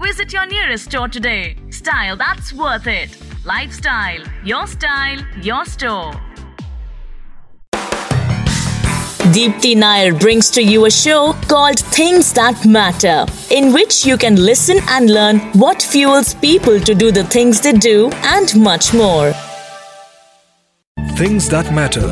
[0.00, 1.56] Visit your nearest store today.
[1.70, 3.18] Style that's worth it.
[3.44, 6.12] Lifestyle, your style, your store.
[9.34, 14.36] Deepthi Nair brings to you a show called Things That Matter, in which you can
[14.36, 19.32] listen and learn what fuels people to do the things they do and much more.
[21.16, 22.06] Things that matter.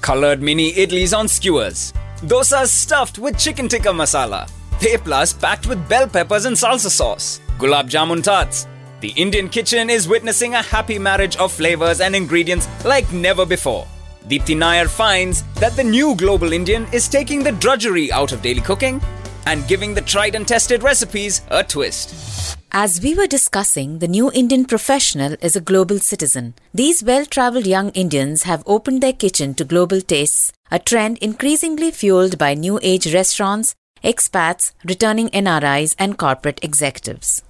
[0.00, 1.92] Colored mini idlis on skewers.
[2.22, 4.48] Dosas stuffed with chicken tikka masala.
[4.78, 7.40] Theplas packed with bell peppers and salsa sauce.
[7.58, 8.68] Gulab jamun tarts.
[9.00, 13.88] The Indian kitchen is witnessing a happy marriage of flavors and ingredients like never before.
[14.28, 18.60] Deepthi Nair finds that the new global Indian is taking the drudgery out of daily
[18.60, 19.02] cooking
[19.46, 22.56] and giving the tried and tested recipes a twist.
[22.70, 26.54] As we were discussing, the new Indian professional is a global citizen.
[26.72, 31.90] These well traveled young Indians have opened their kitchen to global tastes, a trend increasingly
[31.90, 37.42] fueled by new age restaurants, expats, returning NRIs, and corporate executives.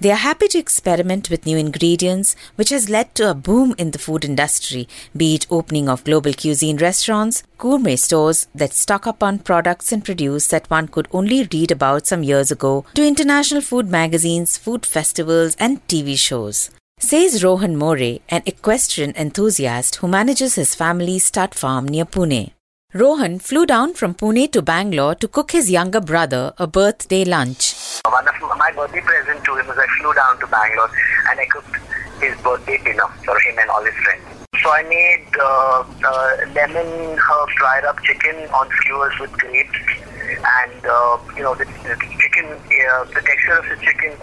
[0.00, 3.92] They are happy to experiment with new ingredients, which has led to a boom in
[3.92, 9.22] the food industry, be it opening of global cuisine restaurants, gourmet stores that stock up
[9.22, 13.60] on products and produce that one could only read about some years ago, to international
[13.60, 16.70] food magazines, food festivals, and TV shows.
[17.04, 22.52] Says Rohan More, an equestrian enthusiast who manages his family's stud farm near Pune.
[22.94, 27.74] Rohan flew down from Pune to Bangalore to cook his younger brother a birthday lunch.
[28.08, 30.90] One of my birthday present to him was I flew down to Bangalore
[31.28, 31.76] and I cooked
[32.22, 34.24] his birthday dinner for him and all his friends.
[34.62, 39.78] So I made uh, uh, lemon herb fried up chicken on skewers with grapes,
[40.08, 44.16] and uh, you know the, the chicken, uh, the texture of the chicken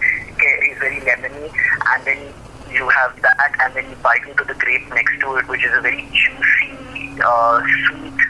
[0.66, 1.46] is very lemony,
[1.94, 2.34] and then
[2.72, 5.72] you have that, and then you bite into the grape next to it, which is
[5.76, 8.20] a very juicy, uh, sweet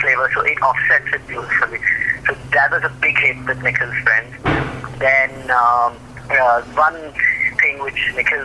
[0.00, 0.30] flavor.
[0.34, 1.78] So it offsets it beautifully.
[2.26, 4.34] So that was a big hit with Nikhil's friends.
[4.98, 5.96] Then um,
[6.30, 7.12] uh, one
[7.60, 8.44] thing which Nikhil,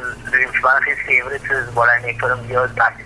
[0.61, 2.99] one of his favorites is what I make for him years back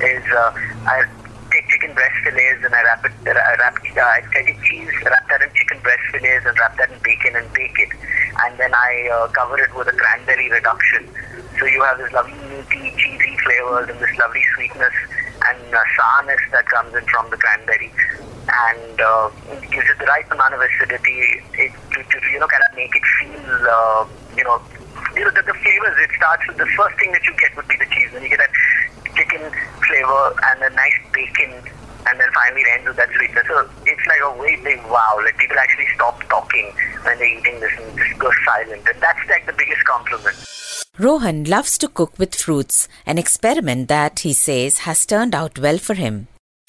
[0.00, 0.52] is uh,
[0.86, 1.04] I
[1.50, 5.28] take chicken breast fillets and I wrap it, I wrap, uh, I take cheese, wrap
[5.28, 7.90] that in chicken breast fillets and wrap that in bacon and bake it.
[8.44, 11.08] And then I uh, cover it with a cranberry reduction.
[11.62, 14.90] So you have this lovely meaty, cheesy flavors and this lovely sweetness
[15.46, 17.86] and uh, sourness that comes in from the cranberry.
[18.50, 22.48] And uh, it gives it the right amount of acidity it, to, to, you know,
[22.48, 24.02] kind of make it feel, uh,
[24.34, 24.58] you know,
[25.14, 27.68] you know, the, the flavors, it starts with the first thing that you get would
[27.68, 28.10] be the cheese.
[28.10, 28.50] And you get that
[29.14, 29.46] chicken
[29.86, 31.62] flavor and a nice bacon
[32.10, 33.46] and then finally ends with that sweetness.
[33.46, 33.70] So
[34.02, 35.18] it's like a way big wow.
[35.24, 36.72] Like people actually stop talking
[37.04, 38.86] when they're eating this and just go silent.
[38.88, 40.36] And that's like the biggest compliment.
[40.98, 45.78] Rohan loves to cook with fruits, an experiment that, he says, has turned out well
[45.78, 46.28] for him.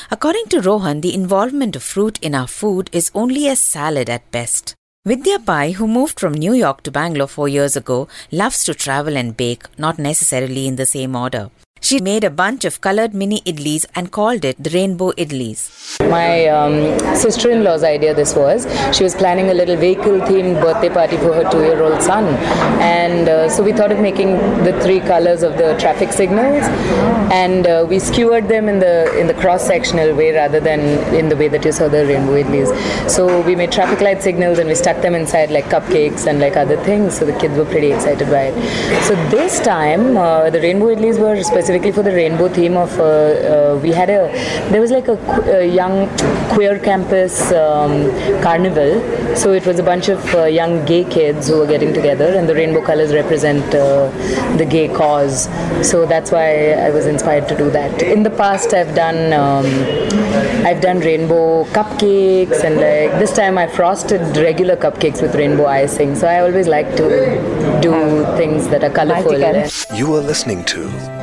[0.09, 4.29] According to Rohan, the involvement of fruit in our food is only a salad at
[4.31, 4.75] best.
[5.05, 9.17] Vidya Pai, who moved from New York to Bangalore four years ago, loves to travel
[9.17, 11.51] and bake, not necessarily in the same order.
[11.87, 15.99] She made a bunch of colored mini idlis and called it the Rainbow Idlis.
[16.09, 16.75] My um,
[17.13, 18.65] sister in law's idea this was.
[18.95, 22.23] She was planning a little vehicle themed birthday party for her two year old son.
[22.81, 26.63] And uh, so we thought of making the three colors of the traffic signals
[27.33, 30.79] and uh, we skewered them in the in the cross sectional way rather than
[31.13, 32.71] in the way that you saw the rainbow idlis.
[33.09, 36.55] So we made traffic light signals and we stuck them inside like cupcakes and like
[36.55, 37.17] other things.
[37.19, 39.03] So the kids were pretty excited by it.
[39.03, 43.03] So this time, uh, the rainbow idlis were specifically for the rainbow theme of uh,
[43.03, 44.31] uh, we had a
[44.69, 45.17] there was like a,
[45.61, 46.07] a young
[46.49, 48.11] queer campus um,
[48.41, 49.01] carnival.
[49.35, 52.47] So it was a bunch of uh, young gay kids who were getting together and
[52.47, 55.49] the rainbow colors represent the gay cause.
[55.81, 58.03] So that's why I was inspired to do that.
[58.03, 59.65] In the past I've done um,
[60.65, 66.15] I've done rainbow cupcakes and like this time I frosted regular cupcakes with rainbow icing.
[66.15, 69.33] So I always like to do things that are colorful.
[69.97, 71.22] You are listening to